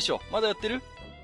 [0.00, 0.82] どういう大将まだやってる？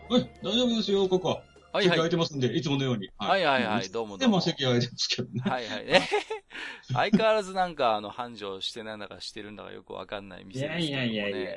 [0.09, 1.43] はい、大丈夫ですよ、ここは。
[1.83, 3.11] 席空はいはいいてますんで、いつものように。
[3.19, 5.41] はいはいはいどうもどうもでも席空いてますけどね。
[5.45, 5.85] はいはい。
[5.87, 6.01] え
[6.93, 10.87] 相変わらずなんか、あの、繁盛してないんだかしてるんだかよくわかんない店ですけども、ね。
[10.87, 11.51] いやいやいや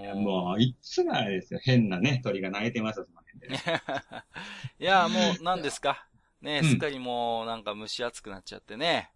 [0.00, 1.60] いやもうもう、いつもあれですよ。
[1.62, 3.82] 変なね、鳥が鳴いてますよ、その辺でね。
[4.78, 6.06] いや、もう、何ですか？
[6.42, 9.10] ね、うんすっかりもう、なんか蒸し暑くなっちゃってね。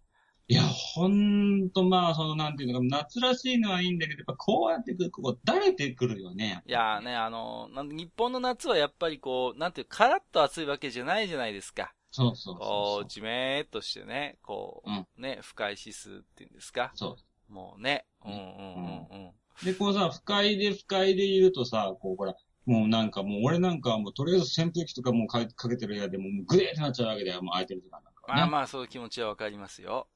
[0.49, 6.61] いや、ほんと、まあ、その、なんていうのか、夏らしいのはいいんだけど、やっぱこうやってくる、ここ、だれてくるよね。
[6.65, 11.93] いやね、あの、日本の夏はやっぱりこう、なんていう、カラッと暑いわけじゃないじゃないですか。
[12.11, 16.91] そうそうこそうう、じめーっとしてね、こう、うんね、不快指数っていうんですか。
[16.93, 17.17] そ
[17.49, 17.53] う。
[17.53, 19.31] もうね、うんうんうんうん。
[19.65, 28.12] で、こうさ、不快で不快でいるとさ、こう、ほら、もうなんかもう、俺なんかはもう、とりあえず扇風機とかもうかかけてる部屋でもう、グレーってなっちゃうわけだよ、もう空いてる時間なんかはね。
[28.27, 30.07] まあまあ、そういう気持ちはわかりますよ。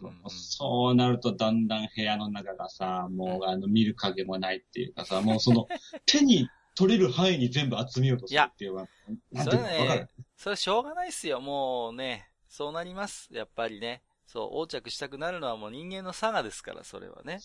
[0.00, 5.66] そうそうなると、だんだん部屋の中がさ、もう、あの、見る影もないっていうかさ、もうその、
[6.06, 8.88] 手に取れる範囲に全部集めようとするっていうか、
[9.32, 11.40] なんそれね、それしょうがないっすよ。
[11.40, 13.28] もうね、そうなります。
[13.32, 14.02] やっぱりね。
[14.26, 17.40] そう、横着したくなるのはもう人間の差がですから、それはね。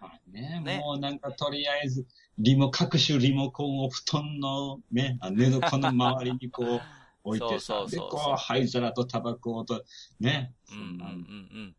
[0.00, 2.06] まあね、ねもうなんかとりあえず、
[2.38, 6.80] リモ、各種リモコンを布団のね、あ寝床の周りにこう
[7.28, 9.84] 置いてさそう、で、こう灰皿とタバコと、
[10.20, 11.76] ね、うんうんうんうん。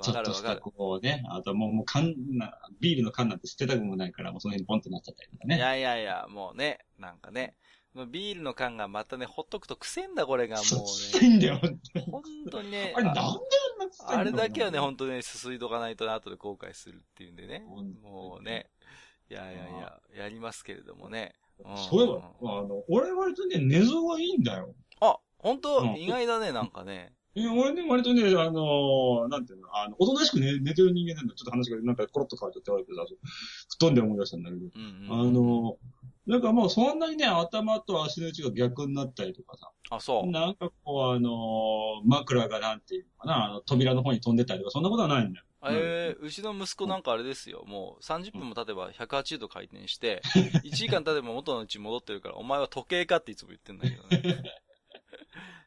[0.00, 0.60] ちょっとしたわかるわかる。
[0.60, 5.56] こうね、あともう、もう缶な、ビールの缶なんて捨てたくもないから、もうその辺にポンってなっちゃったりとかね。
[5.56, 7.56] いやいやいや、もうね、なんかね、
[8.06, 11.60] ビールの缶がまたね、ほっとくと臭いんだ、これがもそうう臭いんだよ、
[12.10, 12.64] 本当ね。
[12.64, 12.92] にね。
[12.94, 13.34] あれ、なんでああん
[13.78, 17.60] な臭いあれだけはね、本当にね、すすいどかないとね後で後悔するっていうんでね。
[17.60, 18.70] もうね、
[19.30, 21.34] いやいやいや、やりますけれどもね。
[21.64, 24.74] んそういえば、あの、俺割とね、寝相がいいんだよ。
[25.00, 27.12] あ、本当、うん意外だね、なんかね。
[27.34, 31.34] え俺ね、割とね、あのーなんていうの、あの、おとなしく寝寝てる人間なんだ。
[31.34, 33.04] ちょっと話がなんかコロッと変わっちゃって悪いけど、
[33.78, 34.62] 布団で思い出したんだけど。
[34.62, 35.20] うんうん。
[35.20, 35.74] あ、のー
[36.26, 39.70] なんかもうそんなにね、頭と足の位置が逆になったりとかさ。
[39.90, 40.30] あ、そう。
[40.30, 45.46] なんかこう、あのー枕がなんていうのかな、あの、扉の方に飛んでたりとか、そんなことはないんだよ。
[45.64, 47.64] えー、うちの息子なんかあれですよ。
[47.66, 50.22] もう30分も経てば180度回転して、
[50.64, 54.42] 1時間経てば元の位置戻ってるから、お前は時計かっていつも言ってんだけどね。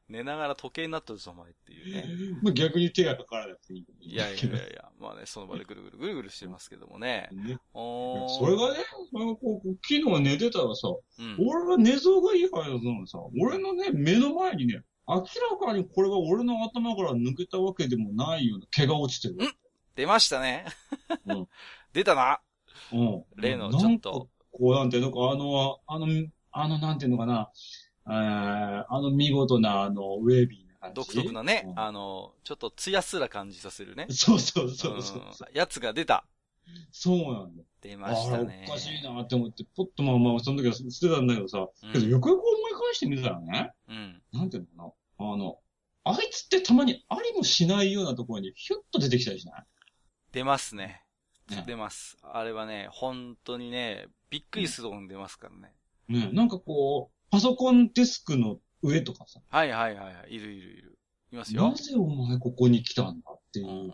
[0.08, 2.40] 寝ながら時計になってるぞ、お前っていうね。
[2.42, 3.86] まあ逆に手がかからなくていい。
[4.02, 7.30] いやいやいやいや、まあね、その場でぐるぐるぐるぐるしてますけどもね。
[7.32, 8.80] ねおーそれがね、
[9.10, 11.38] それがこう、昨日寝てたらさ、うん。
[11.40, 15.24] 俺が寝相がいいはずなのさ、俺のね、目の前にね、明ら
[15.66, 19.38] かにこれが俺の頭から抜けたわけでもないような毛が落ちてる。
[19.96, 20.66] 出ましたね。
[21.26, 21.48] うん
[21.94, 22.40] 出たな。
[22.94, 23.24] うん。
[23.36, 24.30] 例のちょっと。
[24.52, 26.08] こう、なんていうのか、あの、あの、
[26.52, 27.52] あの、なんていうのかな、
[28.08, 30.96] えー、あの見事な、あの、ウェービーな感じ。
[30.96, 34.08] 独特なねう、んあの、ちょっとツヤすら感じさせるね。
[34.10, 35.20] そうそうそうそう。
[35.20, 36.26] んやつが出た。
[36.92, 37.68] そうなんだよ。
[37.82, 38.66] 出あましたね。
[38.68, 44.22] あ、おかしいなって思って、ポッとまあまあ、その時は捨てたんだけどさ、うんけどよくよく思い返してみたらね、うん。
[44.32, 45.60] なんていうのかな、あの、
[46.04, 49.66] あいつってたまにありもしないようなところにヒュッと出てきたりしない？
[50.32, 51.04] 出ますね。
[51.50, 52.18] ね出ます。
[52.22, 55.74] あれはね、本当にね、びっくりするとこに出ますからね。
[56.08, 60.34] ね、なんかこう、パソコンデスクの上とかさ、はいはいはいはい。
[60.34, 60.98] いるいるいる。
[61.32, 61.76] いますよな。
[61.76, 63.90] ぜお前ここに来たんだっていううんうんうん。
[63.90, 63.92] い。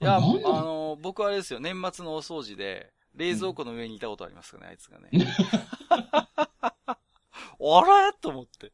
[0.00, 5.08] や、あの、僕はあれですよ、年末のお掃除で、冷蔵庫の上にいたことありますかね、あいつがね。
[7.58, 8.72] あれと思って。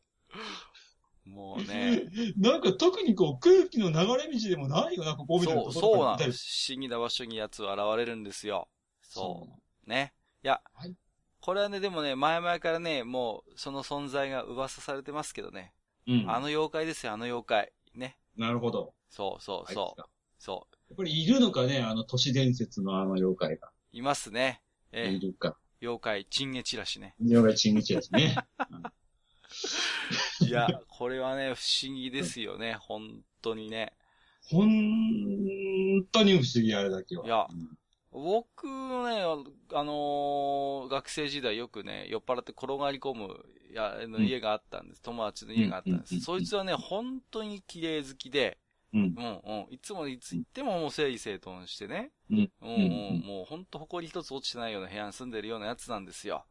[1.32, 2.02] もうね。
[2.36, 6.68] なんか特にこう空気の流れ道でもないよな、ここみたいなそう、そうなんだです。
[6.68, 8.68] 不思議な場所に奴は現れるんですよ。
[9.00, 9.48] そ
[9.86, 9.90] う。
[9.90, 10.14] ね。
[10.44, 10.94] いや、はい
[11.40, 15.74] これはね、でもね、前々からね、もう、その存在が噂されてますけどね。
[16.06, 16.12] う。
[16.12, 16.30] うん。
[16.30, 17.72] あの妖怪ですよ、あの妖怪。
[17.94, 18.16] ね。
[18.36, 18.94] なるほど。
[19.10, 20.00] そうそうそう。
[20.00, 20.06] が
[20.38, 23.68] そやっぱりいるのかね、あの都市伝説のあの妖怪が。
[23.68, 23.70] う。
[23.92, 24.62] いますね。
[24.92, 25.58] ええいるか。
[25.80, 27.16] 妖怪、チンゲチラシね。
[27.20, 28.36] 妖怪チングチですね。
[30.40, 33.92] いや、これはね、不思議ですよね、本当にね。
[34.50, 37.24] ほんとに不思議あれだけは。
[37.24, 37.78] いやうん
[38.14, 43.42] 僕ね、あのー学生時代よくね、酔っ払って転がり込む
[43.72, 45.00] や、あのうん家があったんです。
[45.00, 46.12] 友達の家があったんです。
[46.12, 48.58] うんうんうんそいつはね、本当に綺麗好きで、
[48.92, 49.14] うん。
[49.16, 49.72] うんうん。
[49.72, 52.10] いつもいつ行ってももう整理整頓してね。
[52.30, 52.52] うん。
[52.60, 53.20] うんうんうん。
[53.26, 56.44] もうほんと埃一つ落ちてないような部屋に住んでるようなやつなんですよ。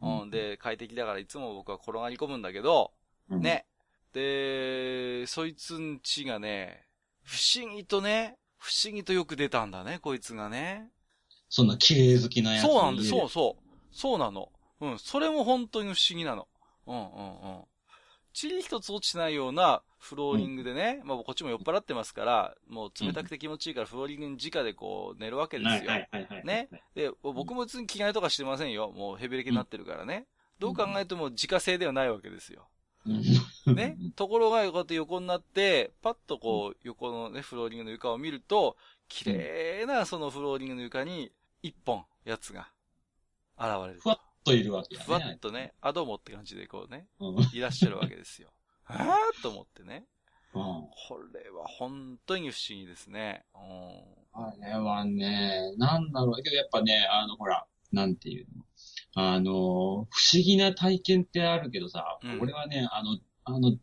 [0.00, 0.22] うん。
[0.22, 0.30] うん。
[0.30, 2.92] で、快適だからいつも僕は転がり込むんだけど、
[3.30, 3.42] うん。
[3.42, 3.66] ね。
[4.12, 6.86] で、そいつんちがね、
[7.22, 10.90] 不思議とね、不思議とよく出たんだね、こいつがね。
[11.48, 12.62] そんな綺麗好きなやつ。
[12.62, 13.28] そうなんです、そうう。
[13.28, 13.62] そう。
[13.92, 14.50] そうなの。
[14.80, 16.48] うん、それも本当に不思議なの。
[16.86, 17.02] うんうんう
[17.60, 17.64] ん。
[18.36, 25.70] チリ一つ落ちてないようなフローリングでね、まあこっちも酔っ払ってますから、もう冷たくて気持ちいいからフローリングに直でこう寝るわけですよ。
[25.70, 26.44] はいはいはいはい。
[26.44, 26.68] ね。
[26.94, 28.92] で、僕も別に着替えとかしてませんよ。
[28.94, 30.26] もうヘベレケになってるからね。
[30.58, 32.68] どう考えても自家製ではないわけですよ。
[33.06, 33.74] うん。
[33.74, 33.96] ね。
[34.16, 38.76] ところが、こうやって横になって、パッとこう、横のね、フローリングの床を見ると、
[39.08, 41.32] 綺麗なそのフローリングの床に、
[41.62, 42.68] 一本、やつが、
[43.58, 44.10] 現れるふ。
[44.10, 45.06] わっといるわけやね。
[45.06, 47.36] ふわっとね、あ、どうもって感じでこうね、うん。
[47.52, 48.50] いらっしゃるわけですよ。
[48.84, 50.04] はぁと思ってね。
[50.54, 50.62] うん。
[50.62, 50.88] こ
[51.34, 53.44] れは本当に不思議ですね。
[53.54, 54.44] うん。
[54.44, 56.42] あれはね、なんだろう。
[56.42, 58.64] けどやっぱね、あの、ほら、なんていうの。
[59.14, 63.76] あの、不思議な体験ってあるけどさ、うん俺はね、あの、あの、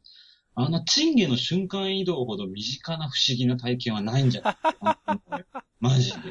[0.56, 4.56] あの、チンゲの瞬間移動ほど身近な不思議な体験はないんじゃない
[5.82, 6.30] マジで。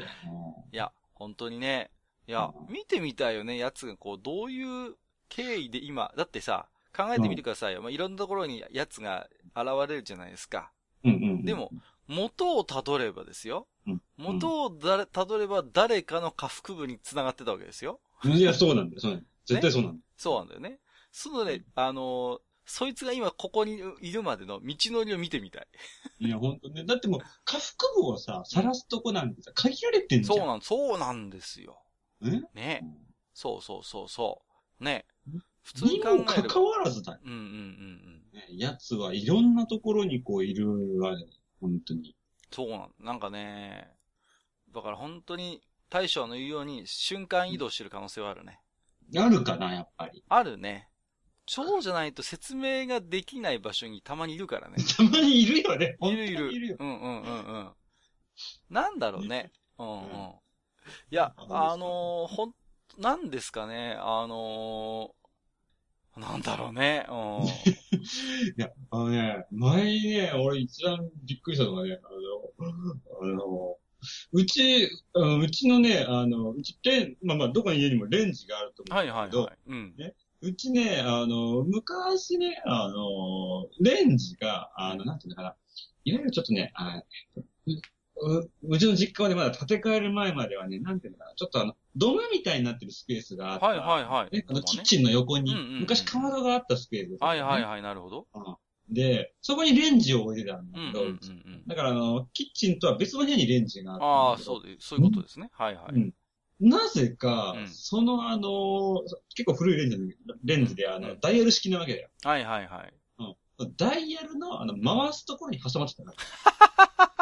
[0.71, 1.91] いや、本当にね、
[2.27, 4.95] いや、うん見てみたいよね、やつがこう、どういう
[5.29, 7.81] 経緯で今、だってさ、考えてみてくださいよ。
[7.81, 10.71] まあ、いろんなところにやつが現れるじゃないですか。
[11.03, 11.45] うんうんうん。
[11.45, 11.71] でも、
[12.07, 13.67] 元をたどればですよ。
[13.87, 17.99] うん元をだれたどれば誰かの下腹部に繋がってたわけですよ。
[18.23, 19.01] いや、そうなんだよ。
[19.01, 20.03] そうなんだよ絶対そうなんだよ。
[20.15, 20.79] そうなんだよね。
[21.11, 25.67] そのね、あのーそいつが今ここにいるまでの道のりを見てみたい。
[26.19, 26.85] いや、ほんとね。
[26.85, 30.37] だってもう、下腹部をさ、晒すとこなんてさ、限られてんじゃん。
[30.37, 31.81] そうなん、そうなんですよ。
[32.29, 32.41] え？
[32.53, 32.83] ね。
[33.33, 34.41] そうそうそうそ
[34.79, 34.83] う。
[34.83, 35.39] ねん。
[35.61, 36.53] 普通に考にもかえれば。
[36.53, 37.19] かわらずだよ。
[37.23, 38.23] うんうんうんうん。
[38.33, 41.25] ね、やつはいろんなところにこういるわね。
[41.59, 42.15] 本当に。
[42.51, 43.87] そうなん、なんかね、
[44.73, 48.59] だから本当に大将の言うように瞬間移動してる可能性はあるね。
[49.17, 50.23] あるかな、やっぱり。
[50.27, 50.89] あるね。
[51.45, 54.77] そうじゃないと説明ができない場所にたまにいるからね。
[54.97, 55.97] たまにいるよね。
[56.01, 56.53] いるいる。
[56.53, 56.77] いるよ。
[56.79, 57.73] うんうんうんうん。
[58.69, 59.51] なんだろうね。
[59.77, 60.33] うんうん。
[60.85, 62.53] う んいや、あのー、ほん、
[62.99, 63.95] なんですかね？
[63.99, 67.05] あのー、なんだろうね？
[67.09, 67.43] うん。
[67.45, 67.49] い
[68.57, 72.09] や、あのね、前にね、俺一番びっくりしたのがね、あ
[72.61, 72.71] の、
[73.21, 73.77] あの、
[74.33, 79.57] うち、うちのね、あの、うちレン、まあまあ、どこの家にもレンジがあると思はいうんだけど、はいはい。
[79.67, 79.95] うん。
[80.41, 85.55] うちね、あの、昔ね、あの、レンジが、あの、なんていうのかな、
[86.03, 87.01] いわゆるちょっとね、あ
[88.15, 93.65] うううちの実家はね、まだ建て替える前まではね、なんていうのかな、ちょっとあの、土間みたいになってるスペースがあった。
[93.65, 94.35] はいはいはい。
[94.35, 98.27] ね、あの、キッチンの横にうんうんうん、昔かまどがあったスペースです、はいはいはい、なるほど。
[98.89, 101.67] で、そこにレンジを置いてたんだけど、うんうんうんうん。
[101.67, 104.37] だからあの、キッチンとは別の部屋にレンジがあっああ。
[104.37, 105.49] そうで、そういうことですね。
[105.53, 105.95] はいはい。
[105.95, 106.13] うん
[106.59, 109.01] なぜか、うんそのあの、
[109.35, 112.09] 結構古いレンジの、レンジであの、うんダイヤル式なわけだよ。
[112.23, 112.93] はいはいはい。
[113.77, 116.13] ダイヤルの、あの、回すところに挟まってたか
[116.97, 117.09] ら。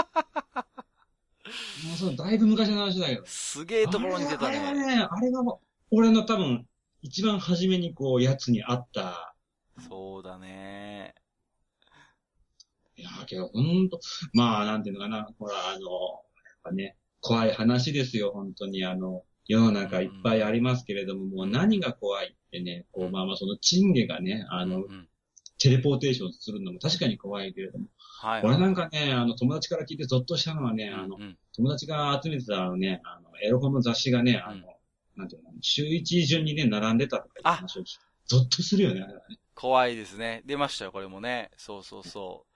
[1.87, 3.23] もうその、だいぶ昔の話だけど。
[3.25, 4.97] すげえところに出たあれはね。
[4.97, 5.41] ね、あれが
[5.91, 6.65] 俺の多分、
[7.01, 9.35] 一番初めにこう、やつにあった。
[9.87, 11.15] そうだね。
[12.95, 13.99] いやーけど、ほんと、
[14.33, 15.81] まあ、なんていうのかな、ほら、あの、やっ
[16.63, 18.85] ぱね、怖い話ですよ、本当に。
[18.85, 25.07] あの、世の中いっぱいありますけれども、もう何が怖いってね、こう、まあまあ、そのチンゲがね、あの、うんうん
[25.61, 27.85] テレポーテーションするのも確かに怖いけれども、
[28.21, 28.41] はい。
[28.43, 34.63] 俺なんかね、あの、友達から聞いてゾッとしたのはね、あのう、ん友達が集めてたあのね、あの、エロ本の雑誌がね、あの、うん
[35.17, 37.83] なんていうの、週一順にね、並んでたとかいう話を
[38.25, 39.37] ゾッとするよね、あれはね。
[39.55, 40.41] 怖いですね。
[40.45, 41.51] 出ましたよ、これもね。
[41.57, 42.51] そうそうそう。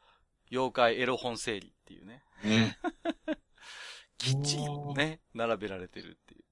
[0.52, 2.24] 妖怪エロ本整理っていうね。
[2.44, 2.78] ね。
[4.18, 4.64] きっちり
[4.96, 6.44] ね、並べられてるっていう。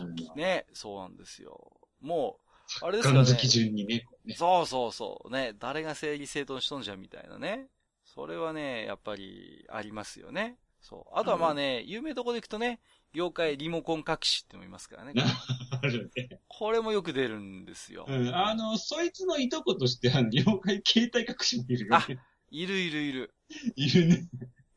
[0.00, 1.80] うんね、そうなんですよ。
[2.00, 2.38] も
[2.80, 3.24] う、あれですかね。
[3.24, 5.30] ガン好き順にね、そうそうそう。
[5.30, 7.68] ね、誰が整理整頓しとんじゃんみたいなね。
[8.04, 10.58] それはね、やっぱりありますよね。
[10.82, 11.18] そう。
[11.18, 12.80] あとはまあね、有名どころで行くとね、
[13.14, 15.14] 妖怪リモコン隠しってのもいますからね。
[15.82, 16.40] あるね。
[16.48, 18.04] これもよく出るんですよ。
[18.08, 22.20] うん、あの、そいつのいとことして、あの、妖怪携帯隠しもいるよね。
[22.50, 23.34] いるいるいる。
[23.76, 24.28] いるね。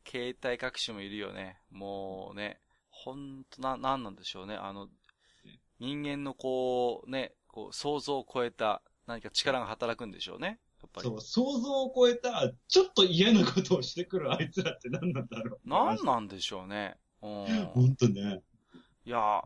[0.08, 1.60] 携帯隠しもいるよね。
[1.70, 2.60] もうね、
[2.90, 4.54] ほんとな、なんなんでしょうね。
[4.54, 4.88] あの、
[5.78, 10.60] 人間のこう、ね、こう、想像を超えた何か力が働くんでしょうね。
[10.86, 11.14] やっぱりそ。
[11.14, 15.68] う、想像を超えた、ちょっと嫌なことをしてくるあいつらって何なんだろう。
[15.68, 16.96] なんなんでしょうね。
[17.22, 17.46] うん。
[17.74, 18.42] ほんとね。
[19.04, 19.42] いや、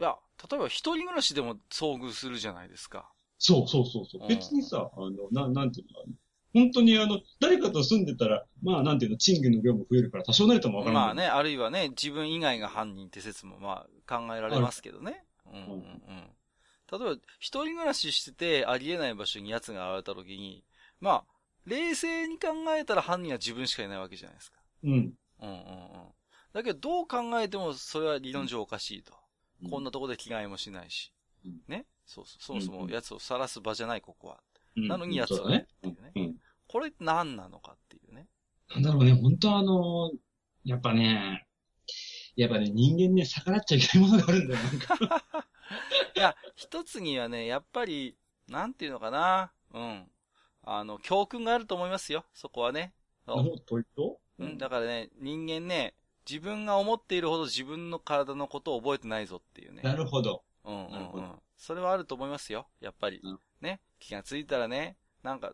[0.00, 0.16] いや、
[0.50, 3.10] 例えば一人暮らしでも遭遇するじゃないですか。
[3.38, 4.24] そうそうそうそうう。
[4.24, 6.14] ん別にさ、あの、な、なんていうの、
[6.54, 11.04] 本当にあの、誰かと住んでたら、まあなんていうの、賃金の量も増えるから多少なりともわからない。
[11.06, 15.24] まあね、あるいはね、自分以外が犯人って説もまあ考えられますけどね。
[15.46, 16.37] うんうんうん。
[16.90, 20.64] 例えば、一人暮らししててありえない場所に奴が現れた時に、
[21.00, 21.24] まあ、
[21.66, 24.58] 冷静に考えたら犯人は自分しかいないわけじゃないですか。
[24.84, 24.90] うん。
[24.90, 25.54] うんうんうん。
[26.52, 29.12] だけど、どう考えてもそれは理論上おかしいと。
[29.12, 29.18] うん
[29.70, 31.12] こんなとこで着替えもしないし。
[31.44, 32.42] うんねそうそう。
[32.42, 34.40] そもそも奴を晒す場じゃない、ここは。
[34.76, 36.08] うんなのに奴はねそうだね。
[36.10, 36.36] っていうねうん。
[36.68, 38.28] これ何なのかっていうね。
[38.70, 40.12] なんだろうね、本当あの、
[40.64, 41.46] やっぱね、
[42.36, 45.24] やっぱね、人間ね、逆らっちゃいけないものがあるんだよ、なんか。
[46.16, 48.16] いや、一つにはね、やっぱり、
[48.48, 49.52] なんていうのかな。
[49.72, 50.10] うん。
[50.62, 52.24] あの、教訓があると思いますよ。
[52.32, 52.94] そこはね。
[53.26, 54.20] そうと言うと？
[54.38, 55.94] うん、だからね、人間ね、
[56.28, 59.82] 自分が思っているほど自分の体のことを覚えてないぞっていうね。
[59.82, 60.44] なるほど。
[60.64, 61.42] うんうんうん。
[61.56, 62.68] それはあると思いますよ。
[62.80, 63.40] やっぱりうん。
[63.60, 63.80] ね。
[63.98, 65.52] 気がついたらね、なんか、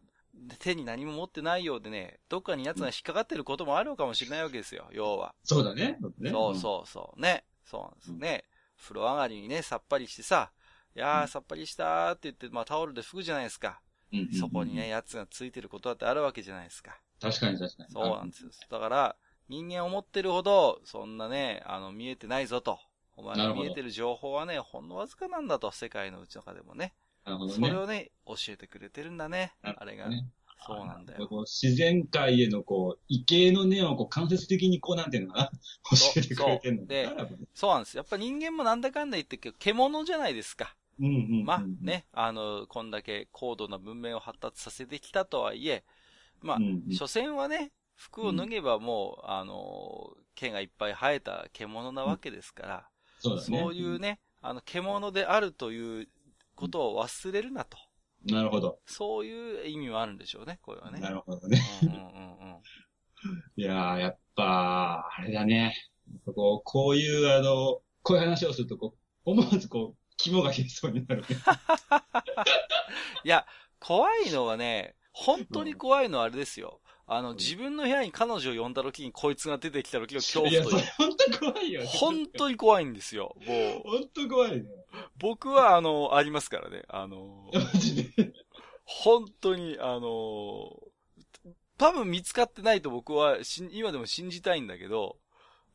[0.59, 4.89] 手に何も持ってないようでね、どっかに奴が引っかかってることもあるかもしれないわけですよ。
[4.93, 5.35] 要は。
[5.45, 5.99] そうだね。
[6.19, 7.21] ねそうそうそう。
[7.21, 7.45] ね。
[7.65, 8.45] そうなんですね。
[8.81, 10.51] 風呂上がりにね、さっぱりしてさ、
[10.97, 13.81] いやー、うんさっぱりしたーって言って、まあタオルで拭くじゃないですか。
[14.13, 14.19] うん。
[14.21, 14.89] うんそこにね、。
[14.89, 16.99] 奴がついてることだってあるわけじゃないですか。
[17.21, 17.91] 確かに確かに。
[17.91, 18.51] そうなんですよ。
[18.71, 19.17] だから、
[19.49, 22.79] 人間思ってるほど、そんなね、あの、見えてないぞと。
[23.17, 26.95] お前なるほどが見えてる情報はね、ほんのわずかなんだと、世界のうちの中でもね。
[27.25, 27.69] なるほどね。
[27.69, 29.55] それをね、教えてくれてるんだね。
[29.63, 30.09] なるあれが。
[30.73, 31.29] ねそうなんだよ。
[31.29, 35.51] こう自然界へのこう、異形の念をこう間接的にこう、なんていうのかな、
[35.91, 37.09] 教えてくれてるので
[37.55, 37.97] そうなんです。
[37.97, 40.75] やっぱ人間もなんだかんだ言ってるけど、獣じゃないですか。
[40.99, 41.45] うんうんうん。
[41.45, 45.85] まあね、あの、こんだけ高度な文明を発達させてきたとはいえ、
[46.41, 46.93] まあう、んうん。
[46.93, 52.89] 所詮はね、服を脱げばもう、あの、毛がいっぱい生えた獣なわけですから、
[53.21, 53.59] そうだね。
[53.61, 56.09] そういうね、あの、獣であるという
[56.57, 57.79] ことを忘れるなと。
[58.29, 58.35] うん。
[58.35, 58.79] なるほど。
[58.87, 61.01] そういう意味はあるんでしょうね、これはね。
[61.01, 61.61] なるほどね。
[61.83, 62.61] うんうんうんうん。
[63.57, 65.75] いやー、やっぱ、あれだね。
[66.35, 71.27] こう、こういう、あの、こういう話をすると、こう、思わずこう、肝が冷えそうになるね。
[73.25, 73.47] いや、
[73.81, 76.81] 怖いのはね、本当に怖いのはあれですよ。
[77.07, 81.27] あの、自分の部屋に彼女を呼んだ時にこいつが出てきた時の恐いや、それ怖という。
[81.31, 81.87] 本当怖いよね。
[81.87, 83.37] 本当に怖いんですよ。
[83.47, 84.65] もう、本当怖いね。
[85.19, 86.83] 僕はあの、ありますからね。
[86.89, 88.33] あの、マジで？
[88.85, 90.79] 本当に、あの、
[91.79, 95.17] 多分見つかってないと僕はし今でも信じたいんだけど、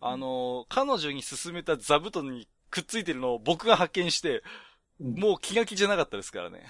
[0.01, 4.43] あの、彼女に勧めた座布団にくっついてるのを僕が発見して、
[4.99, 6.65] もう気が気じゃなかったですからね。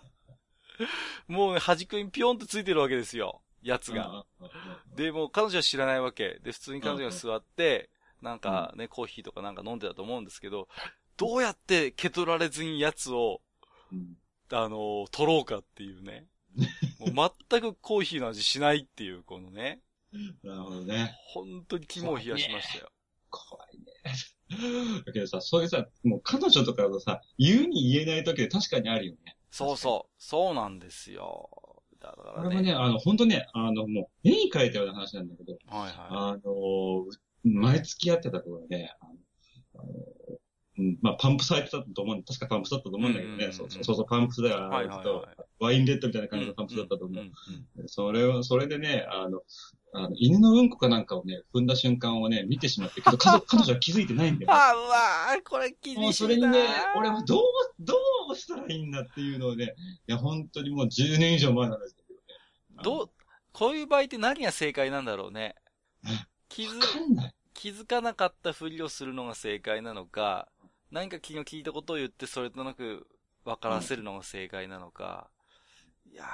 [1.28, 3.42] もう端っこにピヨンとついてるわけですよ。
[3.62, 4.24] やつが。
[4.96, 6.40] で、もう彼女は知らないわけ。
[6.42, 7.90] で、普通に彼女が座って、
[8.22, 10.68] なんかね、コーヒーとかなんか飲んでたと思うんですけど、
[11.20, 13.42] どうやって蹴取られずにやつを、
[13.92, 14.16] うん
[14.52, 16.26] あの、取ろうかっていうね。
[17.14, 19.80] もう全くコーヒーの味しないっていう、このね。
[20.42, 21.14] なるほどね。
[21.34, 22.90] 本当に肝を冷やしましたよ。
[23.28, 23.84] 怖いね。
[25.06, 29.36] だけどさ、そういうさ、もう彼女とかだとさ、言うに言えない時で確かにあるよね。
[29.50, 30.14] そうそう。
[30.18, 31.84] そうなんですよ。
[32.00, 32.44] だからね。
[32.44, 37.06] これもね、あの、本当ね、あの、もう、絵に描いたような話なんだけど、はいはあの、
[37.44, 38.96] 前付き合ってた頃ね、
[41.02, 44.60] まあ、パンプス履いてたと思う、確かパンプスだったと思うんだけどね、そうそうそう、パンプスだよ、い。
[44.60, 45.26] はいはいはいと。
[45.58, 47.24] ワインレッドみたいなうん感じのパンプスだったと思う。
[47.86, 49.42] それを、それでね、あの、
[49.92, 54.52] あの犬のうんこかなんかをね、踏んだ瞬間をね、見てしまって、けど、彼女彼女は気づいてないんだよ。
[54.52, 56.64] あ、うわーこれ厳しいなもうそれにね、
[56.96, 57.42] 俺はどう、
[57.80, 57.94] ど
[58.30, 59.74] うしたらいいんだっていうのをね、
[60.06, 62.20] いや、本当にもう10年以上前なんですけどね。
[62.82, 63.10] どう、
[63.52, 65.56] こういう場合って何が正解なんだろうね。
[66.48, 67.34] 気づわ、かんない。
[67.54, 70.48] 気づかなかったふりをするのが正解なのか、
[70.90, 73.06] 何か気の利いたことを言ってそれとなく
[73.44, 75.30] 分からせるのが正解なのか。
[76.10, 76.24] いや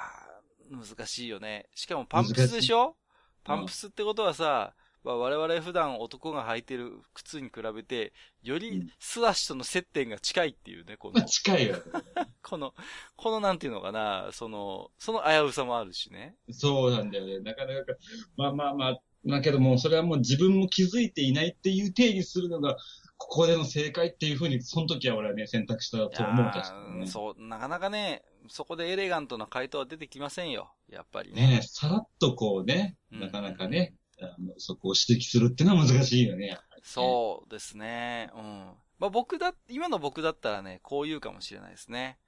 [0.70, 1.68] ー、難しいよね。
[1.74, 2.96] しかもパンプスでしょ？
[3.44, 11.76] パンプスってことはさ、まあ我々普段男が履いてる靴に比べて、よりうん素足との接点が近いっていうね、こまあ、の、近いよ。
[12.42, 12.74] この、
[13.16, 16.36] このなんていうのかな、その、その危うさもあるしね。
[16.50, 17.40] そうなんだよね。
[17.40, 17.92] なかなか、
[18.36, 22.76] まあまあまあ、だけども、それはもう自分も気づいていないっていう定義するのが、
[23.18, 27.06] ここでの正解っていうふうに、その時は俺はね、選択したと思う、確かにね。
[27.06, 30.72] そう、なかなかね、そこでエレガントな回答は出てきませんよ。
[30.88, 31.62] やっぱりねね。
[31.62, 36.58] さらっとこうね、うんなかなかね、あのそこを指摘するっていうのは難しいよね。
[36.82, 38.30] そうですね。
[38.34, 38.72] うん。
[38.98, 42.18] まあ僕だ、今の僕だったらね、こう言うかもしれないですね。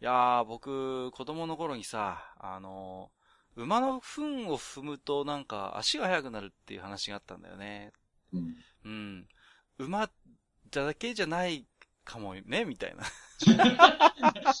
[0.00, 3.10] いやー、僕、子供の頃にさ、あの、
[3.56, 7.92] 馬の糞を踏むとなんか足が速くなるっていう話があったんだよね。
[8.32, 8.56] うん。
[8.84, 9.28] うん。
[9.78, 10.10] 馬
[10.70, 11.66] だけじゃない
[12.04, 13.04] かもね、みたいな。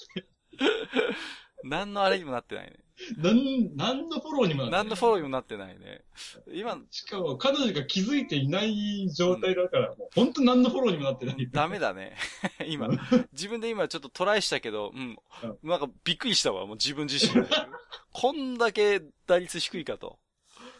[1.64, 2.76] 何のあれにもなってないね。
[3.16, 6.02] なん、何のフォローにもなってない何のフォローにもなってないね。
[6.52, 11.48] 今、しかも、彼女が気づいていない状態だから、もう、本当何のフォローにもなってない。
[11.50, 12.16] ダメだね。
[12.66, 12.88] 今、
[13.32, 15.16] 自分で今ちょっとトライしたけど、うん。
[15.62, 17.32] なんかびっくりしたわ、もう自分自身。
[18.12, 20.18] こんだけ打率低いかと。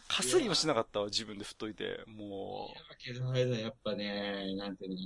[0.07, 2.03] かすりもしなかったわ、自分で振っといて。
[2.05, 4.97] もだけど、あれだ、やっぱね、なんていうの。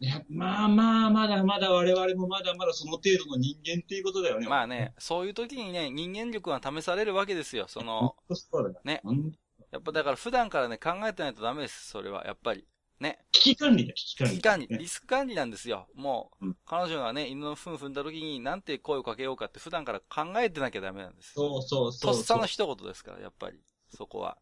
[0.00, 4.48] いや、まあまあ、まだまだ我々もまだまだその程度の人間っていうことだよう、ね。
[4.48, 7.66] まあね、そういう時にね、人間力が試されるわけですよ。
[7.68, 9.02] その、とそうだよね
[9.70, 12.24] やっぱだから普段からね、考えてないとダメです、それは。
[12.26, 12.66] やっぱり。
[13.00, 13.18] ね。
[13.32, 14.32] 危機管理だ、危機管理。
[14.34, 15.88] 危機管理、ねリスク管理なんですよ。
[15.94, 21.32] もう、うん彼女がね、犬の糞踏んだ時に、なんて声をかけようかって普段から考えてなきゃダメなんです。
[21.34, 22.20] そうそうとそう。
[22.20, 23.58] っさの一言ですから、やっぱり。
[23.90, 24.38] そこは。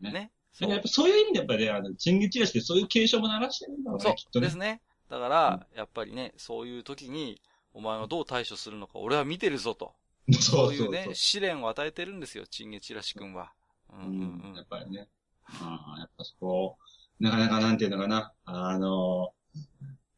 [0.00, 0.32] ねね。
[0.58, 4.58] でもやっぱそういう意味でやっぱね、あの、チンゲチラシでそういう警鐘も鳴らしてるんだろうそうね、きっとねです。
[4.58, 4.80] ね。
[5.08, 7.40] だから、やっぱりね、そういう時に、
[7.72, 9.94] お前はどう対処するのか、俺は見てるぞと。
[10.40, 10.90] そそうういう。
[10.90, 13.52] ね試練を与えてるんですよ、チンゲチラシ君は。
[13.90, 14.62] うんううんん、やうん。
[14.62, 15.08] っぱりね。
[15.44, 16.78] ああ、やっぱそこ、
[17.20, 18.32] なかなかなんていうのかな。
[18.44, 19.32] あの、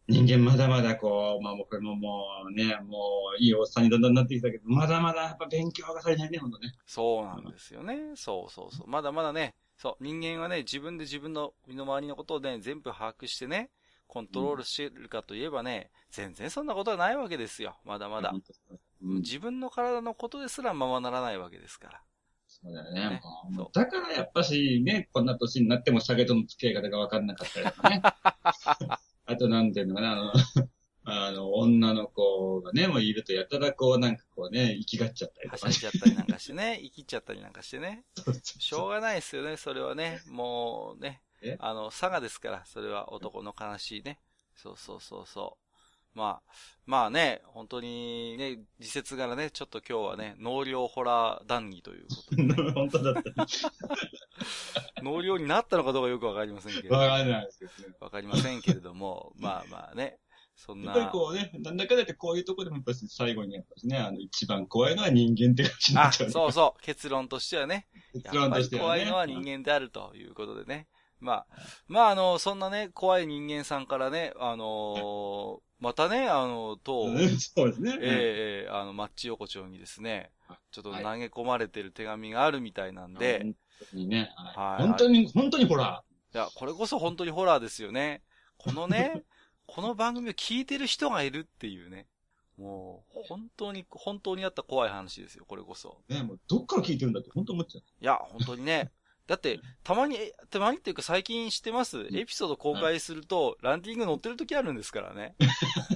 [0.08, 6.72] 人間まだまだこう、まあ僕ももうね、もういいおっさんにだんだんなってきたけど、まだまだやっぱ勉強がされないね、ほんとね。
[6.86, 8.16] そうなんですよね。
[8.16, 8.86] そうそうそう。
[8.88, 13.70] まだまだね、そう、人間はね、自分で自分の身の回りのことをね、全部把握してね、
[14.08, 17.76] コントロールしてるかといえばね、全然そんなことはないわけですよ。
[17.84, 18.78] まだまだう。
[19.02, 22.02] うん、自分の体のことですらままならないわけですから。
[22.48, 23.10] そうだよね。
[23.10, 23.22] ね
[23.72, 28.02] だからやっぱしね、こんな年になっても酒との付き合い方が分かんなかったりとかね。
[29.26, 30.32] あとなんていうのかな、あの、
[31.04, 35.92] あの、女の子がね、もういるとやたらこうなんかこうね、生きがっちゃったりとかねはしゃい。
[35.92, 38.06] じゃったりなんかしてね、生きっちゃったりなんかしてね。
[38.42, 40.22] しょうがないですよね、それはね。
[40.26, 41.27] もうねえ。
[41.58, 44.20] あの、佐賀ですから、それは男の悲しいね。
[44.54, 45.68] そうそうそうそう。
[46.18, 46.52] まあ、
[46.84, 53.46] まあね、本当にね、時節柄ね、ちょっと今日はね、納涼ホラー談義ということで、ね、 本当だった。
[55.02, 57.94] 納涼になったのかどうかよくわかりませんけれどわかんないですけどね。
[58.00, 60.18] わかりませんけれども、まあまあね、
[60.56, 66.32] そんやっぱりな、こうね、なんだかんだってこういうところでもやっぱり最後にやっぱりね、あの、一番怖いのは人間って感じになあ、っちゃう、ね。
[66.32, 68.86] そうそう、結論としてはね、結論としてはね。
[68.86, 70.88] 怖いのは人間であるということでね。
[71.20, 71.46] まあ、
[71.86, 77.98] まああの、そんなね、怖い人間さんからね、あのー またね、あの、と、うんそうですね。
[78.00, 80.32] ええええあの、マッチ横丁にですね、
[80.72, 83.54] ちょっと投げ込まれてる手紙があるみたいなんで、本
[83.92, 86.02] 当にね、はいはい本当に、本当にほら、
[86.34, 88.22] いや、これこそ本当にホラーですよね。
[88.56, 89.22] このね、
[89.66, 92.08] この番組を聞いてる人がいるっていうね。
[92.56, 96.02] もう、本当に、本当にあった怖い話ですよ、これこそ。
[96.08, 97.84] ね、もうどっから聞いてるんだって本当思っちゃう。
[97.84, 98.90] いや、本当にね。
[99.28, 102.08] だって、たまに、えたまにっていうか最近知ってます？
[102.12, 105.36] エピソード公開すると、ランキング載ってる時あるんですからね。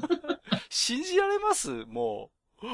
[0.68, 1.70] 信じられます？
[1.86, 2.30] も
[2.62, 2.66] う。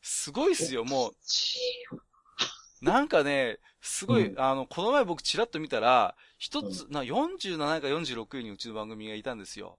[0.00, 2.84] すごいっすよ、もう。
[2.84, 9.78] なんかね、すごい、うあの、この前僕チラッと見たら、一つ、な、47か46位にうちの番組がいたんですよ。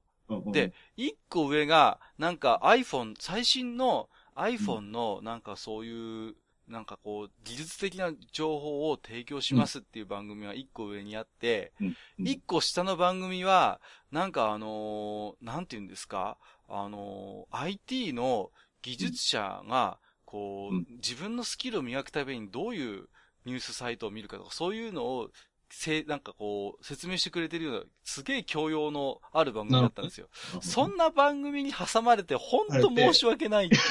[0.52, 6.36] で、一個上が、なんか iPhone、最新の iPhone の、なんかそういう、
[6.72, 11.74] なんかこう、技術的な情報を提供しますっていう番組が一個上にあって、
[12.18, 13.82] 一個下の番組は、
[14.12, 16.38] なんかあのーなんて言うんですか？
[16.70, 20.88] あのー IT の技術者が、こう、うん。
[21.04, 23.10] 自分のスキルを磨くためにどういう
[23.46, 25.30] ニュースサイトを見るかとか、そういうのを、
[25.72, 30.28] せ、なんかこう、説明してくれてるような、すげえ教養のある番組だったんですよ。
[30.62, 33.82] そんな番組に挟まれて、ほんと申し訳ないっていう。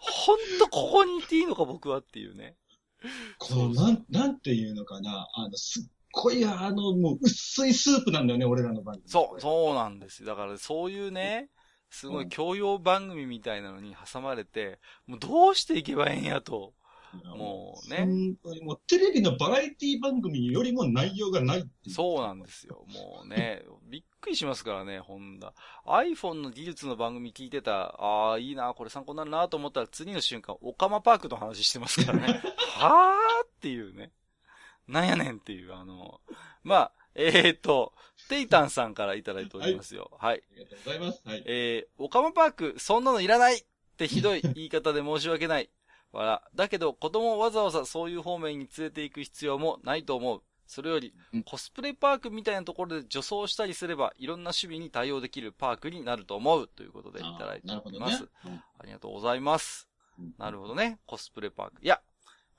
[0.00, 2.56] ほんとここにいていいのか僕はっていうね。
[3.38, 9.08] この、なん、なんていうのかな、あの、すっごい、あの、もう薄いスープなんだよね、俺らの番組。
[9.08, 10.26] そう、そうなんですよ。
[10.26, 11.50] だからそういうね、
[11.90, 16.74] すごいうん教養番組みたいなのに挟まれて、もうどうしていけばええんやと。
[17.36, 21.90] もうね本当にもうテレビのバラエティ番組よりも内容がないいう。
[21.90, 22.84] そうなんですよ。
[22.88, 25.54] もうね、 びっくりしますからね、ほんだ。
[25.86, 32.40] iPhone の技術の番組聞いてた、ああ、いいな、これ参考になるなと思ったら次の瞬間、オカマパークの話してますからね。
[32.76, 34.12] はーっていうね。
[34.86, 36.20] なんやねんっていう、あの、
[36.62, 37.92] まあ、えー、っと、
[38.28, 40.10] テイタンさんからいただいておりますよ。
[40.18, 40.42] はい。
[40.52, 41.22] ありがとうございます。
[41.24, 41.42] はい。
[41.46, 43.64] えー、オカマパーク、そんなのいらないっ
[43.96, 45.70] てひどい言い方で申し訳ない。
[46.12, 46.42] わら。
[46.54, 50.42] だけど、子供をわざわざそういう方面に連れて行く必要もないと思う。
[50.66, 56.68] それよりうん、コスプレパークみたいなところで女装したりすれば、いろんな趣味に対応できるパークになると思う。
[56.68, 58.28] ということでいただいております。。
[58.44, 59.88] ありがとうございます。
[60.18, 60.98] うんなるほどね。
[61.06, 61.76] コスプレパーク。
[61.82, 62.00] いや、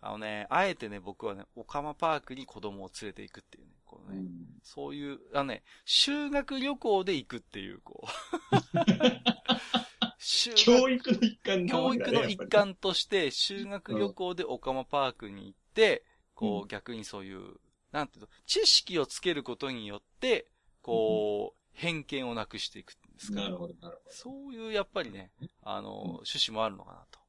[0.02, 3.72] あのね、あえてね、僕はね、オカマパークに子供を連れて行くっていうね。
[3.86, 8.08] このねうんそういう、あのね、修学旅行で行くっていう、こう。
[10.24, 12.38] 修教学、育の一環な教育の一。
[12.48, 16.06] 環として、修学旅行でオカマパークに行って、
[16.36, 17.56] こうう、逆にそういう、
[17.92, 20.48] なんていうの、知識をつけることによって、
[20.84, 25.32] こう、偏見をなくしていくんですかなるほど、なるほそういう、やっぱりね、
[25.64, 27.20] あの、趣旨もあるのかなと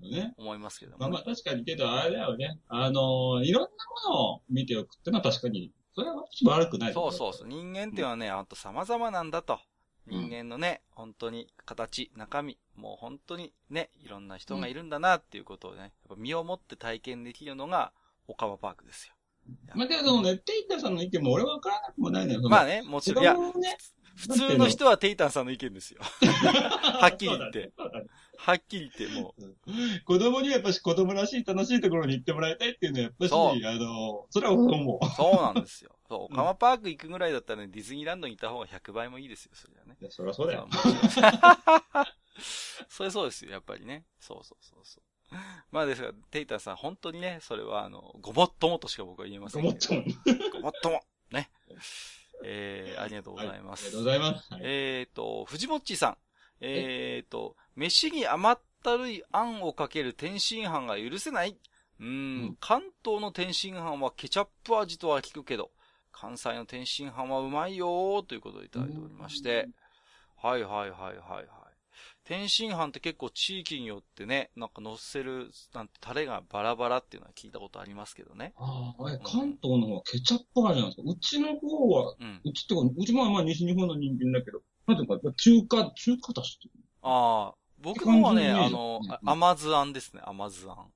[0.00, 0.34] ね。
[0.36, 2.60] 思いますけどまあも、まあ確かにけど、あれだよね。
[2.68, 3.68] あの、いろんな
[4.10, 6.92] ものを見ておくってのは確かに、それは悪くない。
[6.92, 7.48] そうそうそう。
[7.48, 9.58] 人間っていうのはね、あと様々なんだと。
[10.08, 17.92] うん人間のね、本当に形、中身、もう本当にね、いろんな人がいるんだなっていうことをね、やっぱ身をもって体験できるのが、
[18.28, 19.14] オカマパークですよ。
[19.74, 22.48] まあでもそのね、テイタさんの意見も俺は分からなくもないのよ。
[22.48, 23.40] まあね、ね、もちろん、いや、ね、
[24.16, 26.00] 普通の人はテイタンさんの意見ですよ。
[26.02, 27.72] はっきり言って。
[28.38, 29.56] はっきり言って、もう。
[30.04, 33.34] 子供にはやっぱし子供らしい楽しいところに行ってもらいたいっていうのはやっぱし、あ
[33.78, 35.06] の、それは思う。
[35.16, 35.95] そうなんですよ。
[36.08, 39.96] そう、オカマパーク行くぐらいだったらね、ディズニーランドに行った方が100倍もいいですよ、それはね。
[40.00, 40.68] いやそりゃそうだよ。
[42.88, 44.04] それそうですよ、やっぱりね。
[44.20, 45.02] そうそうそうそう。
[45.70, 50.00] まあですが、テイタンさん、本当にね、それはあの、ごもっともとしか僕は言えません思けど。
[50.00, 50.50] っても。
[50.52, 51.02] ごもっとも。
[51.30, 51.50] ね。
[52.44, 53.86] えー、ありがとうございます。
[53.86, 54.54] ありがとうございます。
[54.54, 56.16] はいえーと、藤もっちさん。
[56.60, 61.56] えーと、飯に甘ったるいあんをかける天津飯が許せない
[62.00, 62.12] うーん、う
[62.50, 65.70] ん関東の天津飯はケチャップ味とは聞くけど、
[66.18, 69.68] 関西の天津飯はうまいよーということでいただいておりまして。
[70.38, 71.46] はいはいはいはいはい。
[72.24, 78.52] 天津飯って結構地域によってね、なんか乗せる、なんてタレがバラバラっていうのは聞いたことありますけどね。
[78.56, 81.02] ああ、え関東の方はケチャップ味なんですか？
[81.06, 82.40] うちの方は、うん。
[82.44, 86.58] うちってか、うちもまあ西日本の人間だけど、なんていうか、中華、中華だし
[87.02, 90.92] ああ、僕の方はね、って感じあの甘酢あんですね、甘酢あん。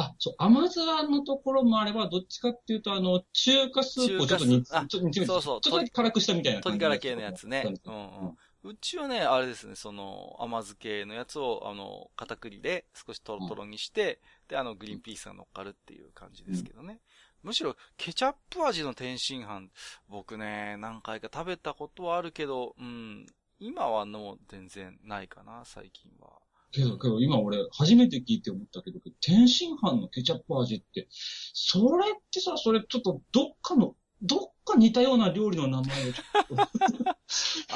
[0.00, 7.64] あ、そう、甘酢のところもあれば、どっちかっていうと、あの、中華スープをちょっと煮、詰めて、そうそうちょっと辛くしたみたいな感じ鶏ガラ系のやつね。
[7.66, 8.36] うんそううん。
[8.62, 17.00] うちはね、あれですね、その、甘酢系のやつを、あの、片栗で少しトロトロにして、で、あの、グリーンピースが乗っかるっていう感じですけどね。
[17.42, 19.70] むしろ、ケチャップ味の天津飯、
[20.08, 23.26] 僕ね、何回か食べたことはあるけど、うん、
[23.58, 26.39] 今はもう全然ないかな、最近は。
[26.72, 36.22] けど、けど今俺、初めて聞いて思ったけど、天津飯のケチャップ味って、それってさ、それちょっとどっかの、どっか似たような料理の名前をちょ
[36.62, 36.68] っ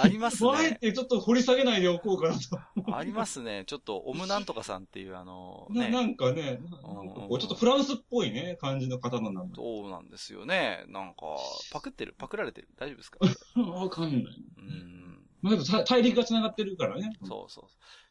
[0.03, 0.79] ありますと、あえね。
[0.81, 2.97] てちょっと掘り下げないでおこうかなと。
[2.97, 3.65] ありますね。
[3.67, 5.89] ちょっと、オムなんとかさんっていう、あの、ね。
[5.89, 9.55] ななんかね、かちょっとフランスっぽいね、感じの方の名前。
[9.55, 10.85] そうなんですよね。
[10.89, 11.37] なんか、
[11.73, 12.15] パクってる？
[12.19, 12.69] パクられてる？
[12.77, 13.19] 大丈夫ですか？
[13.61, 14.45] わかんない。
[14.59, 15.27] うん。
[15.41, 17.13] まあ、大陸が繋がってるからね。
[17.25, 17.65] そうそう。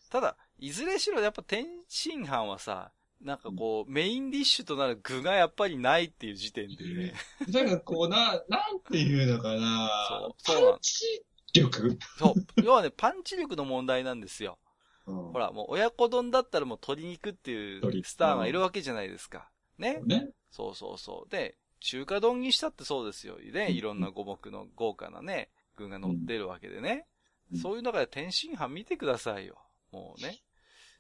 [0.10, 7.14] ただ、いずれしろやっぱ天津飯はさ、なんかこう、メインディッシュとなる具がやっぱりないっていう時点でね。
[7.50, 9.90] だからこうな、なんていうのかな。
[10.08, 12.62] そうそうなんパンチ力そう。
[12.64, 14.58] 要はね、パンチ力の問題なんですよ。
[15.06, 19.50] ほほら、もう親子丼だったらもう鶏肉っていう鶏スターがいるわけじゃないですか。
[19.78, 20.00] ね。
[20.06, 20.30] ね。
[20.50, 21.30] そうそうそう。
[21.30, 23.36] で、中華丼にしたってそうですよ。
[23.36, 23.70] ね。
[23.70, 27.06] いろんな五目の豪華なね、具が乗ってるわけでね。
[27.06, 27.14] うん
[27.56, 29.58] そういう中で天津飯見てくださいよ。
[29.92, 30.42] もうね。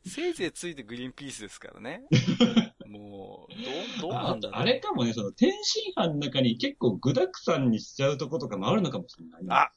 [0.05, 2.03] せいぜいついてグリーンピースですからね。
[2.87, 4.61] もう、どう、どうなあんだろう。
[4.61, 9.47] あれかもね、その天津飯の中に結構具沢山にしちゃうとことかもあるのかもしれないね。
[9.53, 9.69] あ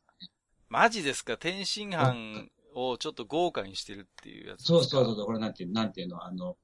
[0.69, 1.37] マジですか？
[1.37, 6.57] 天津飯をちょっと豪華にしてるっていうやつそうそうそうそう、これなんていう、なんていうの、あの、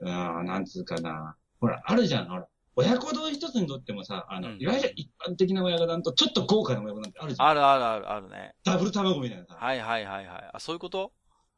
[0.00, 1.36] うーん、なんつうかな。
[1.58, 2.46] ほら、あるじゃん、ほら。
[2.78, 7.48] 親子丼一つにとってもさ、あの、うんいわゆる一般的な親子丼とちょっと豪華な親子丼ってあるじゃん。
[7.48, 8.54] あるあるあるあるね。
[8.62, 9.54] ダブル卵みたいなさ。
[9.58, 10.50] はいはいはいはい。
[10.52, 11.12] あ、そういうこと？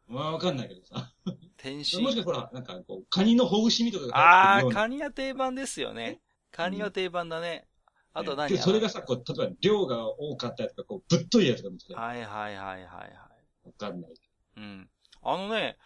[0.08, 1.12] まあわかんないけどさ。
[1.56, 6.20] 天津もしかしたらなんかこう、カニのほぐし身とかがああ、カニは定番ですよね。
[6.50, 7.66] カニは定番だね。
[8.14, 13.06] あと何で、それがさ、こう、例えば量が多かったやつが、こう、ぶっといやつが見つけわはいはいはいはいは
[13.68, 13.72] い。
[13.78, 14.10] かんない。
[14.56, 14.88] うん。
[15.22, 15.76] あのね、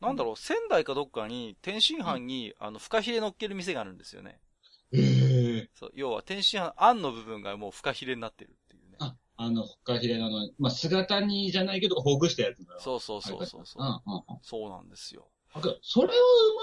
[0.00, 4.40] なんだろう、仙台かどっかに天津飯に、あの、フカヒレ乗っける店があるんですよね。
[4.92, 8.56] ええそう、要は天津飯、あんの部分がもうフカヒレになってる。
[9.36, 12.74] あ、あの、フカヒレのあの、まあ、姿煮じゃないけど、ほぐしたやつだ。
[12.78, 13.84] そうそうそうそうそうう。
[13.84, 14.38] ん、うん、うん。
[14.42, 15.28] そうなんですよ。
[15.54, 16.16] あそれはう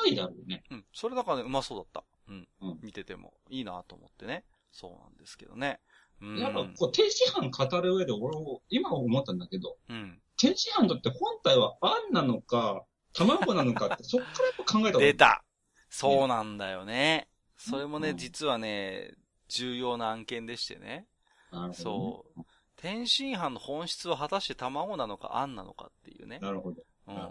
[0.03, 0.63] まいだろうね。
[0.71, 0.85] うん。
[0.93, 2.03] それだからね、うまそうだった。
[2.27, 2.47] うん。
[2.61, 4.45] うん見てても、いいなと思ってね。
[4.71, 5.79] そうなんですけどね。
[6.21, 6.37] うん。
[6.37, 10.21] やっぱ、こう、天津飯語る上で、俺も、今思ったんだけど、うん。
[10.37, 15.43] 天津飯だって本体はあんなのか、卵なのかって、 そっからやっぱ考えた出た
[15.89, 17.29] そうなんだよね。
[17.57, 19.13] それもね、うん実はね、
[19.47, 21.07] 重要な案件でしてね。
[21.51, 22.45] なるほどねそう。
[22.81, 26.39] 天津飯の本質は果たして卵なのかあんなのかっていうね。
[26.41, 26.81] なるほど。
[27.07, 27.29] うんうんうん。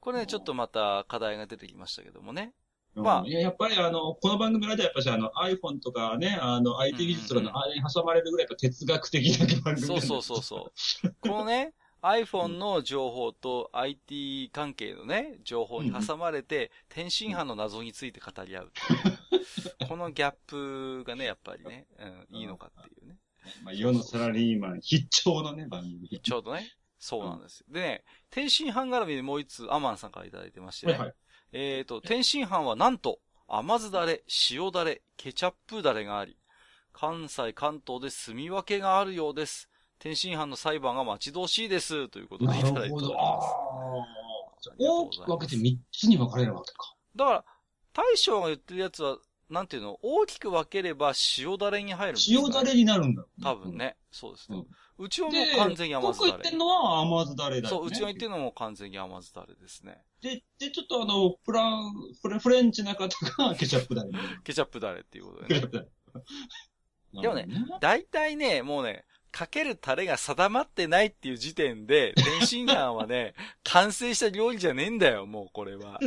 [0.00, 2.52] これね、ちょっとまた課題が出てきましたけどもね。
[2.96, 10.72] うんまあいや、やっぱりあの、この番組の間やっぱしあの iPhone とかね、あの IT 技術とかの間に挟まれるぐらいやっぱ哲学的な番組なそうそうそうそ
[11.04, 11.14] う。
[11.20, 19.86] このね、iPhone の情報と IT 関係のね、情報に挟まれて、天津飯の謎について語り合うう。
[19.88, 23.16] このギャップがね、やっぱりね、うん、いいのかっていうね。
[23.64, 26.08] まあ、世のサラリーマン必聴のね、番組。
[26.08, 27.66] ちょうどね、そうなんですよ。
[27.70, 30.92] でね、天津飯絡みでもう一つアマンさんからいただいてましてね。
[30.92, 31.14] はいはい。
[31.52, 36.36] えっ、と、天津飯はなんと、甘酢だれ、塩だれ、ケチャップだれがあり、
[36.92, 39.68] 関西、関東で住み分けがあるようです。
[39.98, 42.08] 天津飯の裁判が待ち遠しいです。
[42.08, 43.14] ということでいただいております。
[43.14, 44.22] ああ。
[44.78, 46.94] 大きく分けて3つに分かれるわけか。
[47.16, 47.44] だから、
[47.92, 49.18] 大将が言ってるやつは、
[49.52, 53.24] なんていうの、大きく分ければ塩だれに入るんですかね塩だれになるんだ。
[53.42, 53.76] 多分。
[53.76, 53.96] ね。
[54.10, 54.58] そうですね。
[54.58, 54.66] うん
[54.98, 56.32] うちはもで、う完全に甘僕酢だれ。
[56.32, 57.80] 言ってんのは甘酢だれだよ、ね。
[57.80, 59.98] そう、うちが言ってるのも完全に甘酢だれですね。
[60.20, 64.10] で、で、ちょっとあの、フラン、フレフレンチな方がケチャップだれ。
[64.44, 65.60] ケチャップだれっていうことでね。
[65.60, 67.22] ケチャップだれ。
[67.22, 67.46] でもね
[67.80, 75.98] 大体ね、もうね、かけるタレが定まってないっていう時点で、天津飯はね、 完成した料理じゃねえんだよ、もうこれは。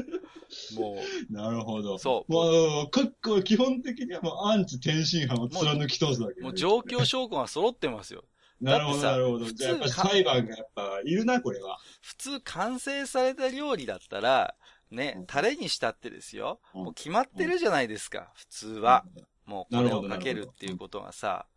[0.76, 1.98] もなるほど。
[1.98, 8.24] そうもう、各個基本的にはもうアンチ天津飯を貫き通すわけう、ねもう状況証拠が揃ってますよ。
[8.62, 9.46] なるほど、なるほど。
[9.52, 11.80] じゃあやっぱり裁判がやっぱいるな、これは。
[12.02, 14.56] 普通完成された料理だったら、
[14.92, 16.62] ねう、んタレにしたってですよ。
[16.76, 19.04] うんもう決まってるじゃないですか、普通は。
[19.46, 21.48] もうこれなるほどをかけるっていうことがさ、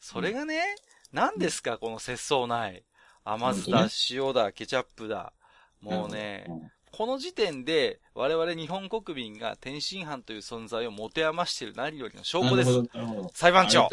[0.00, 0.62] それがね、
[1.16, 2.84] 何ですか、この節操ない。
[3.24, 5.32] 甘酢だ、塩だ、ケチャップだ。
[5.80, 12.70] もうね、うんこの時点で、我々日本国民が天津飯という存在を持て余している何よりの証拠です。
[13.34, 13.90] 裁判長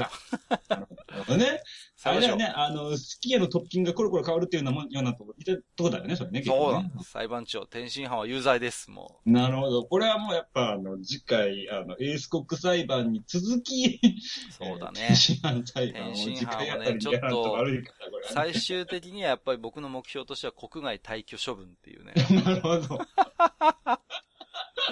[0.70, 0.88] なる
[1.26, 1.60] ほどね。
[1.60, 1.64] あ
[2.04, 6.42] 裁判長れだよね、あの、すき家のトッピングがコロコロ変わるっていうようなもんようなとこ、いたとこだよね、それね。
[6.42, 7.12] そうなんです。
[7.12, 9.86] 裁判長、天津飯は有罪です、もなるほど。
[9.86, 14.54] これはもうやっぱ、あの、次回、あの、エース国裁判に続き、う。
[14.54, 15.16] そうだね天。
[15.18, 22.14] 津飯裁判を次回あたりにやらんと悪いから、これはね最終的にはやっぱり僕の目標としては国外退去処分っていうね。
[22.44, 23.00] なるほど。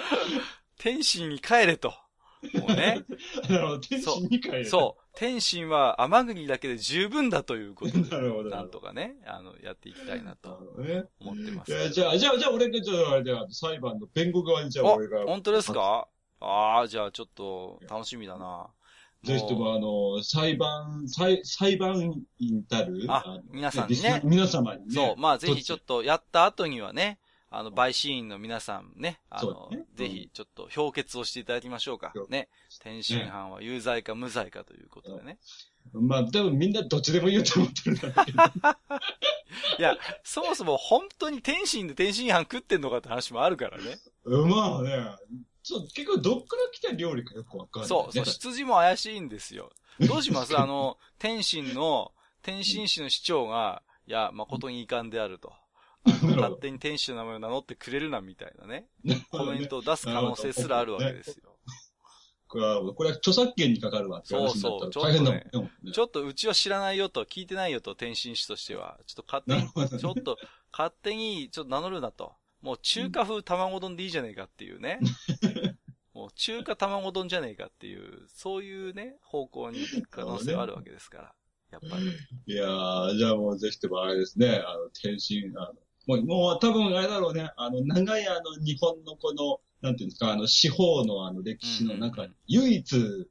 [0.78, 1.94] 天津に帰れと。
[2.54, 3.04] もうね。
[3.48, 3.78] なるほど。
[3.80, 4.64] 天津に帰る。
[4.66, 5.02] そう。
[5.14, 8.08] 天津は甘国だけで十分だということで。
[8.08, 8.50] なるほど。
[8.50, 10.50] なんとかね、あの、やっていきたいなと。
[11.20, 11.74] 思ってますい。
[11.74, 16.08] やじゃあ、じゃあ、じゃあ、俺が、じゃあ、あれでは、裁判の弁護側に、じゃあ、あ俺が。、本当ですか？
[16.40, 18.68] ああ、じゃあちょっと楽しみだな。
[19.22, 24.92] ぜひとも、あの、裁判、裁、裁判員たる、あの皆さんにね皆様にね。
[24.92, 25.98] そう、まあぜひちょっと。
[25.98, 27.20] とやった後にはね、
[27.54, 32.12] あの、陪審員の皆さんね、あのね、ぜひちょっと評決をしていただきましょうか。
[32.28, 32.48] ね。
[32.80, 35.38] 天津飯は有罪か無罪かということでね。
[35.92, 38.42] まあ、多分みんなどっちでも言うと思ってるんだけど。
[39.78, 43.98] いや、そもそも本当に天津で天津飯食ってんのかって話もあるからね。
[44.24, 45.10] まあね、
[45.62, 47.88] そう、結構どっから来た料理かよくわかんない、ね。
[47.88, 49.70] そう、そう、羊も怪しいんですよ。
[50.00, 50.56] どうします？
[50.58, 55.52] あの、天津の、天津市の市長が、いや、誠に遺憾であると。
[56.04, 58.88] 勝手に天使の名前を名乗ってくれるな、みたいなね。
[59.30, 61.58] コメントを出す可能性すらあるわけですよ。
[62.48, 65.92] これは、これは著作権にかかるわって話になったらそうそう大変だもんちょね。
[65.92, 68.98] ちょっとうちは知らないよと、聞いてないよと、天津市としては。
[69.06, 69.98] ちょっと勝手にね。
[69.98, 70.36] ちょっと、
[70.70, 72.34] 勝手に、ちょっと名乗るなと。
[72.60, 75.00] もう中華風卵丼でいいじゃねえかっていうね。
[76.12, 81.34] もう中華卵丼じゃねえかっていう、そういうね、方向に行く可能性はあるわけですから。
[81.70, 82.06] やっぱり。
[82.46, 85.74] いやー、じゃあもうぜひともあれですね、あの、天津、あの、
[86.06, 93.28] もう、もう多分あれだろうね、あの、長いあの、日本のこの、なんていうんですか、あの、司法のあの、歴史の中うんうんうん、唯一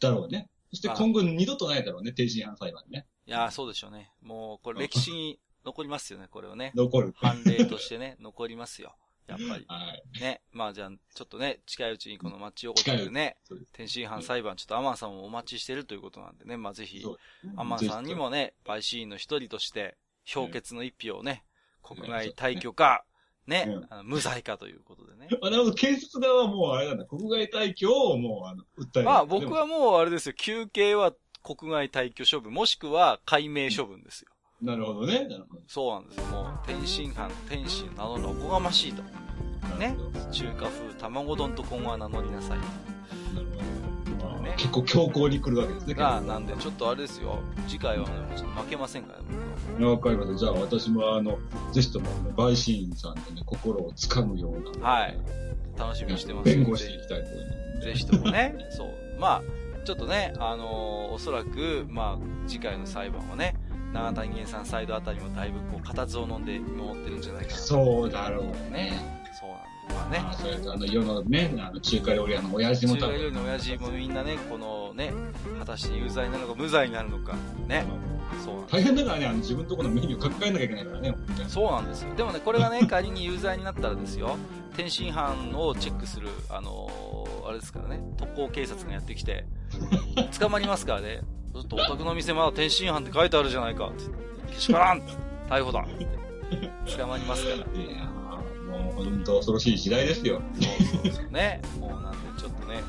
[0.00, 0.48] だろうね。
[0.70, 3.06] そしてあ今後二度とないだろうね、天津飯裁判ね。
[3.26, 4.10] いやー、そうでしょうね。
[4.22, 6.72] もう、これ歴史に残りますよね、これをね。
[6.74, 7.14] 残る。
[7.16, 8.94] 判例としてね、 残りますよ。
[9.26, 9.64] やっぱり。
[9.66, 10.20] はい。
[10.20, 10.42] ね。
[10.52, 13.38] まあじゃあ、ちょっとね、近いうちにこの町横丁でね、
[13.72, 17.02] 天津飯裁判、ちょっとアマンさんもお待ちしてるということなんでね、まあぜひ、
[17.56, 21.44] アマンさんにもね、陪審員の一人として、評決の一票をね、
[21.84, 23.04] 国外退去か、
[23.46, 25.28] ねうん、あの無罪かということでね。
[25.42, 29.04] あの、検察側はもうあれなんだ、国外退去をもう、あの、訴える。
[29.04, 34.30] まあ僕はもうあれですよ、休憩は国外退去処分、もしくは解明処分ですよ。
[34.62, 35.26] なるほどね。
[35.28, 35.62] なるほど。
[35.66, 36.24] そうなんですよ。
[36.26, 39.02] もう、天津飯、天津などのおこがましいと。
[39.78, 40.30] ねなるほど。
[40.30, 42.58] 中華風卵丼と今後は名乗りなさい。
[43.34, 43.83] なるほど。
[44.56, 45.94] 結構強硬に来るわけですね。
[45.94, 47.38] が、なんで、ちょっとあれですよ。
[47.66, 49.18] 次回はね、ちょっと負けませんから、
[49.78, 49.90] 僕は。
[49.90, 50.38] わかりました。
[50.38, 51.38] じゃあ私もあの、
[51.72, 54.88] ぜひとも、陪審員さんのね、心をつかむような。
[54.88, 55.18] はい。
[55.78, 56.44] 楽しみにしてます。
[56.44, 57.86] 弁護していきたいと思います。
[57.86, 58.88] ぜひともね、 そう。
[59.18, 59.42] まあ、
[59.84, 63.54] ちょっとね、あのーおそらく、まあ、次回の裁判はね、
[63.92, 67.62] 長谷源さんサイドあたりもだいぶこう、固唾を飲んで見守ってるんじゃないかなと。
[67.62, 68.90] そうだろうね。
[68.90, 69.22] ね。
[69.38, 69.73] そうなんでまあ
[70.10, 70.24] ね。
[70.24, 75.12] あそれとあの、世のね、あの、中華料理屋の親父も中華料理の親父もみんなね、このね、
[75.58, 77.34] 果たして有罪なのか無罪になるのか、
[77.66, 77.86] ね。
[78.44, 81.14] そう大変だからね、あの、自分のところのメニュー書き換えなきゃいけないからね、
[81.48, 82.14] そうなんですよ。
[82.14, 84.36] でもね、これがね、 仮に有罪になったらですよ、
[84.76, 89.44] 天津飯をチェックする、あのーあれですからね、特攻警察がやってきて、
[90.40, 91.20] 捕まりますからね、
[91.52, 94.04] ちょっとお宅の店まだ天津飯って書いてあるじゃないか、って
[94.54, 95.02] けしからん
[95.48, 96.06] 逮捕だって
[96.96, 97.66] 捕まりますから。
[98.78, 100.40] もう本当恐ろしい時代ですよ。
[100.60, 101.60] そうそうそうね。
[101.78, 102.82] もうなんでちょっとね、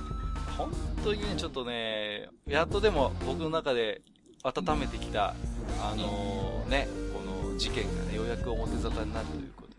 [0.58, 0.72] 本
[1.04, 4.02] 当にね、ちょっとね、やっとでも僕の中で
[4.44, 5.36] 温めてきた、
[5.82, 9.76] あのーね、この事件がね、ようやく表沙汰になるということで。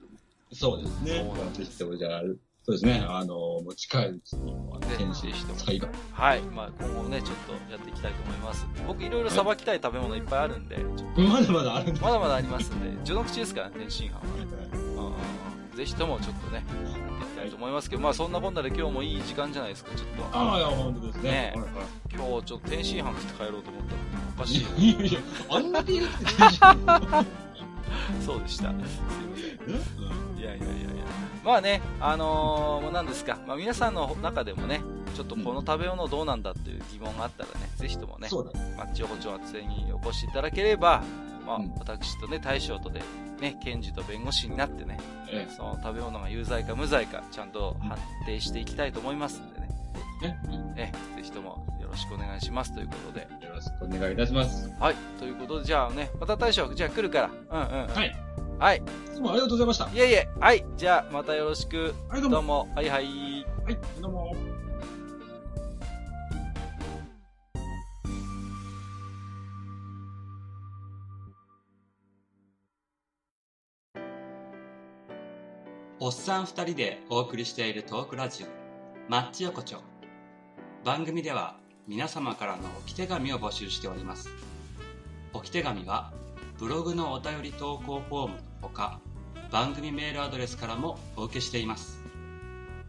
[0.56, 1.18] そうですね。
[1.18, 2.22] そうなんですぜひともじゃあ、
[2.66, 5.90] そうですね、あの、もう近いうちに、あのね天津裁判。
[6.12, 6.42] はい。
[6.42, 8.66] まあ、今後ね、ちょっとやっていきたいと思います。
[8.88, 10.78] 僕、いろいろさばきたい食べ物いっぱいあるんで、
[11.16, 14.20] まだまだあるまだまだありますんで、序の口ですから、天津飯は。
[14.22, 14.85] うんうんうん
[15.76, 20.38] ぜひともちょっとね、やっていきたいと思いますけど、まあ、そんなこんなで今日もいい時間じゃないですか、ちょっと。
[20.38, 21.22] ああ、いや、本当ですね。
[21.22, 21.66] ねはいは
[22.10, 24.00] 今日ちょっと天津飯食って帰ろうと思ったら、
[24.38, 24.68] おかしいよ。
[24.78, 27.26] いいやいや、あんなに言って天津
[28.24, 28.64] そうでした。
[28.64, 30.16] すいません。
[30.32, 31.04] うんいやいやいやいや。
[31.44, 33.38] まあね、あのー、もう何ですか。
[33.46, 34.80] まあ皆さんの中でもね、
[35.14, 38.28] ちょっとこの食べ物どうなんだっていう疑問があったらね、ぜひともね。
[38.76, 41.02] マッチ横丁厚生にお越しいただければ、
[41.46, 43.02] まあうん私とね、大将とで、
[43.40, 44.98] ね、検事と弁護士になってね、
[45.30, 49.68] えその食べ物が有罪か無罪か、ちゃんと判定していきたいと思いますんでね、
[50.76, 53.20] えぜひともよろしくお願いしますということで。
[53.46, 54.70] よろしくお願いいたします。
[54.78, 57.60] はい、ということで、じゃあね、また大将、じゃあ来るから。
[57.62, 57.88] うんうん、うん。
[57.88, 58.16] はい。
[58.58, 58.78] はい。
[58.78, 58.80] い
[59.14, 59.84] つもありがとうございました。
[59.84, 60.64] はいえいえ、はい。
[60.76, 61.94] じゃあ、またよろしく。
[62.16, 62.30] い、どうも。
[62.30, 62.68] どうも。
[62.74, 63.04] はいはい。
[63.64, 64.55] はい、どうも。
[76.06, 78.46] おっさん二人でお送りしているトークラジオ
[79.10, 79.78] マッチ横丁。
[80.84, 81.56] 番組では
[81.88, 84.28] 皆様からの置き手紙を募集しております。
[85.32, 86.12] 置き手紙は
[86.60, 89.00] ブログのお便り投稿フォームのほか
[89.50, 92.00] 番組メールアドレスからもお受けしています。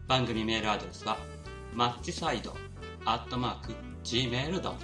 [0.06, 1.16] 番組メールアドレスは
[1.74, 2.54] マッチサイド
[3.04, 4.78] アットマーク Gmail.com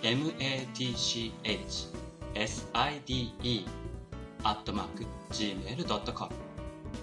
[0.00, 1.42] matchside
[4.44, 6.53] アットマーク Gmail.com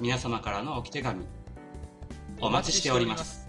[0.00, 1.26] 皆様からの置き手紙
[2.40, 3.47] お待ちしております。